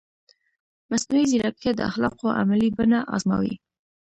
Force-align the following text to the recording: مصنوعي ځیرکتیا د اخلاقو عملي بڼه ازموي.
مصنوعي 0.91 1.25
ځیرکتیا 1.31 1.71
د 1.75 1.81
اخلاقو 1.89 2.27
عملي 2.39 2.69
بڼه 2.77 2.99
ازموي. 3.15 3.55